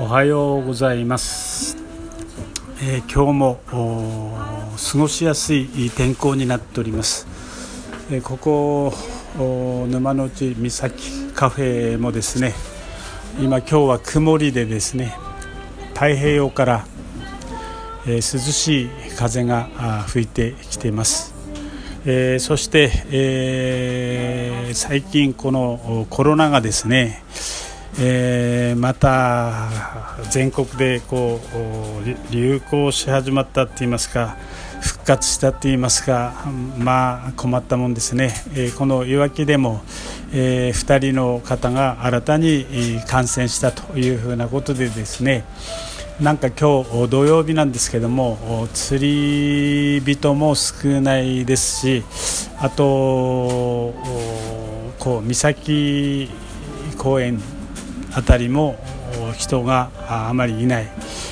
[0.00, 1.76] おはようございます、
[2.82, 3.60] えー、今日も
[4.92, 7.26] 過ごしやすい天候になっております、
[8.10, 8.92] えー、ここ
[9.88, 12.54] 沼の内岬カフェもですね
[13.40, 15.16] 今今日は曇りでですね
[15.94, 16.86] 太平洋から、
[18.06, 21.34] えー、涼しい風が吹いてきています。
[22.06, 27.24] えー、そして、えー、最近このコロナがですね、
[28.00, 29.68] えー、また
[30.30, 31.40] 全国でこ
[32.04, 34.36] う流行し始まったといいますか
[34.80, 36.32] 復活したといいますか
[36.78, 39.82] まあ困ったもんですね、えー、このいわきでも、
[40.32, 45.44] えー、2人の方が新たに感染したというふうなことでですね
[46.20, 52.04] なんか今日土曜日なんですけども釣り人も少ないですし
[52.60, 53.94] あと
[54.98, 56.30] こう三崎
[56.96, 57.40] 公園
[58.12, 58.76] 辺りも
[59.36, 60.88] 人があまりいない。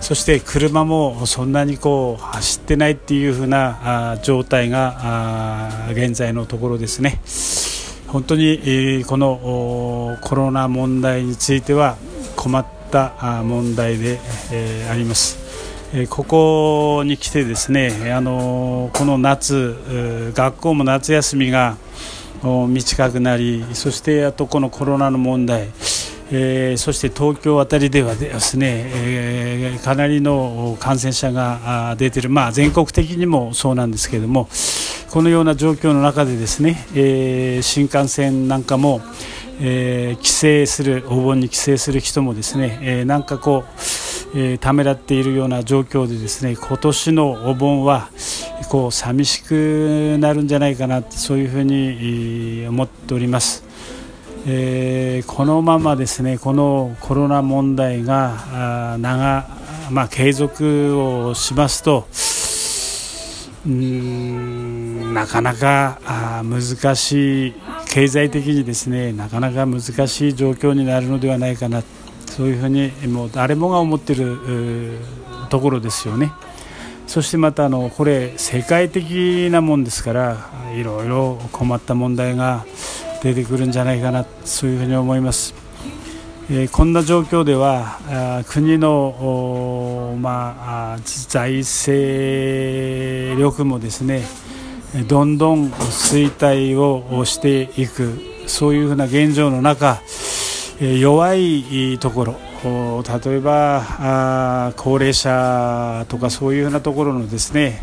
[0.00, 7.20] そして車もそんなにこう走ってないっていう風な状態が現在のところですね。
[8.06, 11.96] 本当にこのコロナ問題については
[12.36, 14.18] 困った問題で
[14.90, 15.38] あります。
[16.10, 21.76] ここに来てですねあのこの夏学校も夏休みが
[22.42, 25.68] 短くなりそしてあとこのコロナの問題
[26.30, 34.48] えー、そして東京辺りではですね、えー、かなりの感染者が出ている、まあ、全国的にもそうなんですけれども
[35.10, 39.00] このような状況の中でですね、えー、新幹線なんかも、
[39.60, 43.64] え帰省するお盆に帰省する人もですね、えなんかこ
[44.34, 48.10] う、えためらっているような状況でですね今年のお盆は
[48.68, 53.67] こう寂しくなるんじゃないかなそういうふうに思っております。
[54.50, 59.46] えー、このままですねこのコロナ問題が長、
[59.90, 62.08] まあ、継続をしますと
[63.66, 66.00] うんなかなか
[66.44, 67.54] 難しい
[67.90, 71.82] 経済的にですねなかなか難しい状況になるのではないかな
[72.24, 74.98] そういうふうにもう誰もが思っている
[75.50, 76.32] ところですよね。
[77.06, 80.36] そしてまたあのこれ世界的なもんですから
[80.74, 82.64] いろいろ困った問題が
[83.22, 85.54] 出てくるんじゃないかなそういうふうに思います。
[86.50, 87.98] えー、こんな状況では
[88.48, 94.22] 国の、まあ、財政力もですね
[95.08, 100.00] どんどん衰退をしていくそういうふうな現状の中
[100.80, 102.36] 弱いところ
[103.24, 107.82] 例えば高齢者とかそういうふうなところのですね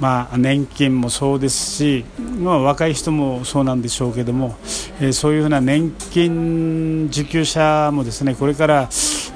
[0.00, 2.04] まあ、年金もそうですし、
[2.38, 4.56] まあ、若い人もそうなんでしょうけども、
[5.00, 8.88] えー、そういうふうな年金受給者もですねこれから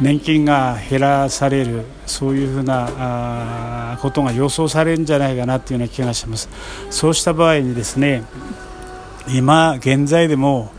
[0.00, 6.48] 年金が減らされるそういうふうなあことが予想されるんじゃないかなというような気がします。
[6.90, 8.24] そうした場合にですね
[9.28, 10.70] 今現在でも、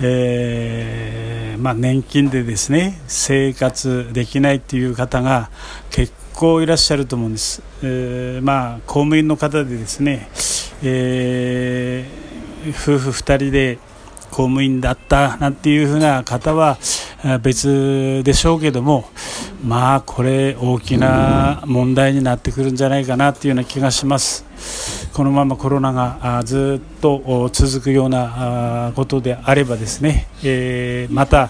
[0.00, 5.50] えーまあ、年金でですね生活できないという方が
[5.90, 10.28] 結構いらっしゃると思うんです、えー、まあ公務員の方でですね、
[10.82, 13.78] えー、夫婦2人で
[14.30, 16.78] 公務員だったなんていうふうな方は
[17.42, 19.08] 別でしょうけども
[19.64, 24.44] まあこれ大きな問題になってくるんじゃないかなっていうような気がします。
[25.16, 31.48] このままコロナがずっと続くようなことであればですね、えー、また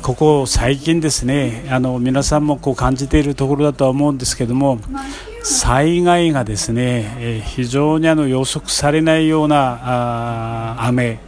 [0.00, 4.78] ここ最近ですねあの皆さんもこう感じているところだとは思うんですけども
[5.42, 11.18] 災害がですね、え非常にあの予測されないような雨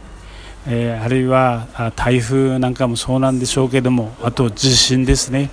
[0.69, 5.49] えー、あるいは台風なんかもそうなんでしょうけどもあと地震ですね。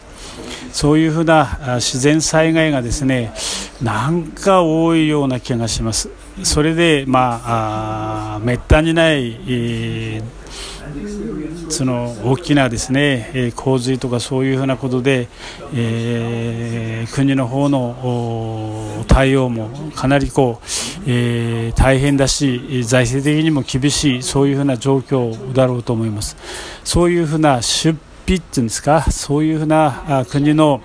[0.74, 3.32] そういうふうな自然災害がですね
[3.80, 6.10] なんか多いような気がします。
[6.42, 15.28] それでまあめったにない、えー、その大きなですね洪水とかそういうふうなことで、
[15.72, 20.64] えー、国の方の対応もかなりこう、
[21.06, 26.36] えー、大変だし財政的にも厳しいそういうふうな状況だろうと思います。
[26.82, 29.02] そういうふうな出費っていうんですか？
[29.10, 30.80] そういうふうな国の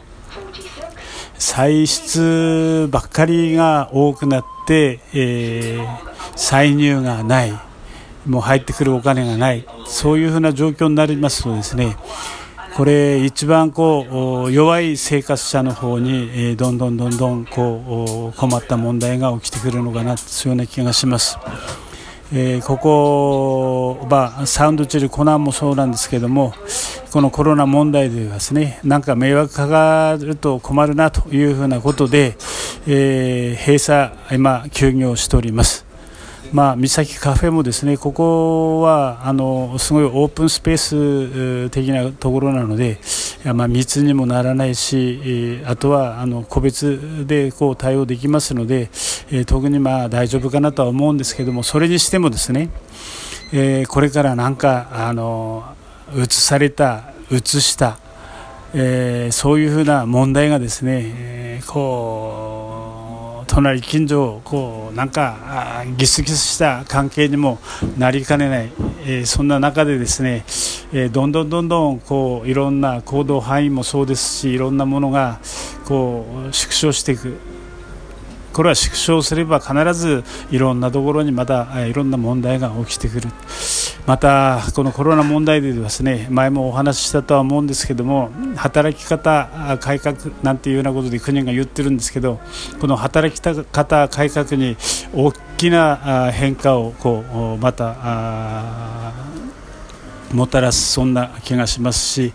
[1.37, 5.87] 歳出ばっかりが多くなって、えー、
[6.35, 7.53] 歳入がない
[8.25, 11.95] もう入ってくるお金がないそういうふうな状況になりますとですね
[12.75, 21.37] これ一番こう弱い生活者の方に、え、どんどんどんどんこう困った問題が起きてくるのかなそういうような気がします。
[22.31, 26.53] えー、ここ、まあ、サウンドチェルコナンもそうなんですけども
[27.11, 32.35] このコロナ問題でですねなんか迷惑かかると困るなというふうなことで、
[32.87, 35.89] えー、閉鎖今休業しております。
[36.51, 40.77] まあ、三崎カフェもですねここはあのすごいオープンスペー
[41.67, 42.97] ス的なところなので、
[43.45, 48.89] まあ、密にもならないしあとはあの個別でこう対応できますので、
[49.31, 52.69] え特にまあ大丈夫かなとは思うんですけどもそれにしてもですね、
[53.53, 55.63] えこれからなんかあの
[56.15, 57.99] 移された移した、
[58.73, 67.59] えー、そういうふうな問題がですね、えー、こう隣近所こうなんかギスギスした関係にも
[67.97, 68.71] なりかねない、
[69.05, 70.43] えー、そんな中でですね、
[70.91, 75.39] えー、どんどんどんどんこういろんな行動範囲もそうですしいろんなものが
[75.85, 77.37] こう縮小していく。
[78.53, 83.29] これは縮小すれば必ずいろんなところにまたいろんな問題が起きてくる。
[84.05, 92.39] またこのコロナ問題でですね前もお話ししたとは思うんですけども働き方改革なんていうようなことで国が言ってるんですけど
[92.81, 94.77] この働き方改革に
[95.13, 97.23] 大きな変化をこ
[97.59, 99.28] うまた
[100.33, 102.33] もたらすそんな気がしますし、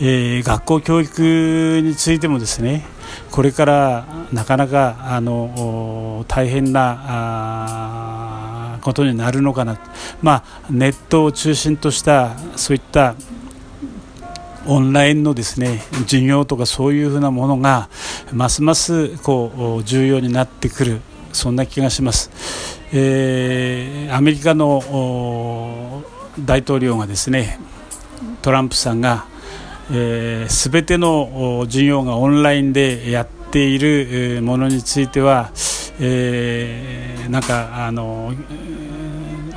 [0.00, 2.84] えー、学校教育についてもですね
[3.30, 7.20] これからなかなかあの大変な
[8.82, 9.78] ことになるのかな、
[10.22, 13.14] まあ、ネットを中心としたそういった
[14.66, 17.88] オンラインのですね授業とかそういうふうなものが
[18.32, 21.00] ますますこう重要になってくる
[21.32, 22.30] そんな気がします。
[22.92, 26.02] えー、アメリカの
[26.38, 27.58] 大統領がですね
[28.42, 29.26] トランプさんが
[29.88, 35.50] すべ、えー、ての授業がオンラインでやっているものについては、
[36.00, 38.32] えー、なんかあの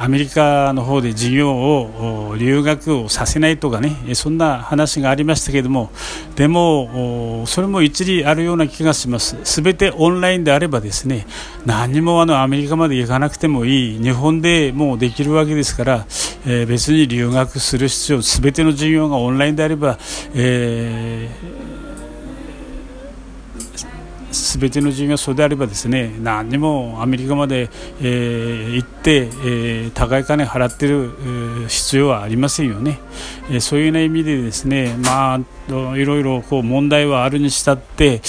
[0.01, 5.91] アメリカの方で事業を留学をさせないとかねそんな話がありましたけれども
[6.35, 9.37] でもそれも一理あるような気がします。
[9.43, 11.27] すべてオンラインであればですね
[11.65, 13.99] 何もあのアメリカまで行かなくてもいい。
[14.01, 16.05] 日本でもうできるわけですから、
[16.45, 19.97] えー、別に留学する必要すべての授業がオンラインであれば、
[20.33, 21.78] えー
[24.31, 27.69] すべての授業そうであればですね何にもアメリカまで、
[28.01, 32.99] えー、行って、えー、高い金払ってる、えー、必要はありませんよね、
[33.49, 35.39] えー、そういうような意味でですねまあ
[35.97, 38.21] いろいろこう問題はあるにしたって、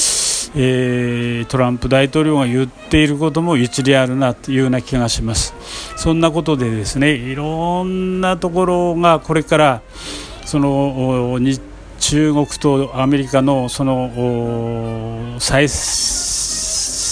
[0.56, 5.54] えー、トランプ大統領が言っていることも一理あるなというような気がします。
[5.96, 9.82] そんなことでですねいろんなところがこれから
[10.44, 11.60] その日
[12.00, 15.68] 中国とアメリカのその最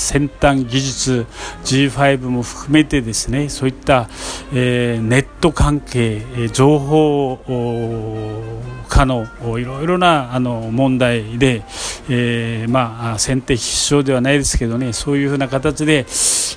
[0.08, 1.26] 先端技術
[1.64, 4.08] G5 も含めてですねそういった、
[4.52, 7.38] えー、ネット関係情報
[8.98, 9.26] 化の
[9.58, 11.62] いろいろなあの問題で、
[12.08, 15.98] えー、まあ先手必勝ではないですけどねそういうふうな形で、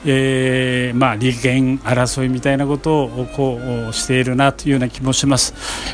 [0.06, 3.60] えー、まあ利権争いみたいなことをこ
[3.90, 5.54] うしているなというような気もします、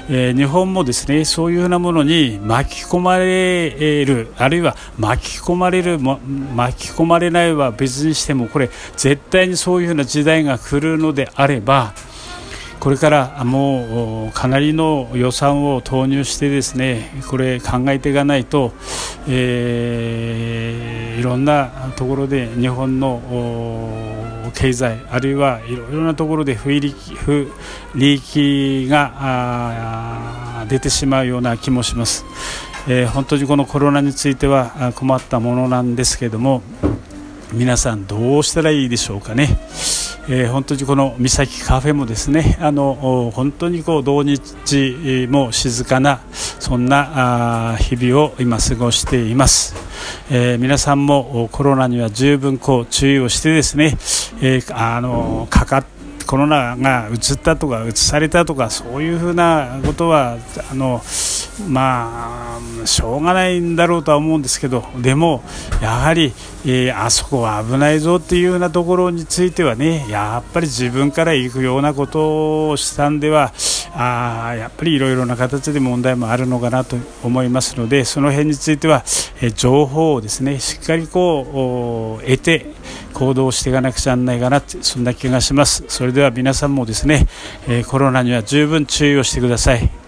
[0.10, 11.94] えー、日本もですねそういうふうなものに巻き込まれるあるいは巻き込まれる巻き込まれないは別にしてもこれ絶対にそういうふうな時代が来るのであれば
[12.88, 18.72] これからもうかなりの予算を投入してですねこれ考えていかないと、
[19.28, 23.21] えー、いろんなところで日本の
[24.56, 27.52] 経済あるいはいろいろなところで不利不
[27.94, 32.23] 利益が出てしまうような気もします、
[32.88, 36.62] えー、本当にこのコロナについては困ったものなんですけども
[37.52, 39.59] 皆さんどうしたらいいでしょうかね。
[40.30, 49.76] えー、本当にこの三崎カフェもですねあの本当にこう同日も静かなそんなあ日々を今過ごしています、
[50.30, 53.98] えー、皆さんもコロナには十分こう注意をしてですね、
[54.42, 55.96] えー、あのかかって
[56.28, 60.38] コロナがうつったとかうつされたとかそういうふうなことは
[60.69, 61.02] あの
[61.68, 65.42] まあしょうがないんだろうとは思うんですけどでも
[65.81, 66.34] やはり、
[66.66, 73.54] えー、あそこは危ないぞっていうようなところについてはねやっぱり自分から行くようなことをしたんでは
[73.99, 79.04] あやっぱりいろいろな形で問題もあるのかなと思いますのでその辺については、
[79.42, 82.68] え、情報をですねしっかりこう得て
[83.13, 85.83] 行動していかなくちゃならないかなってそんな気がします。
[85.87, 87.27] それでは皆さんもですね、
[87.68, 90.06] え、コロナには十分注意をしてください。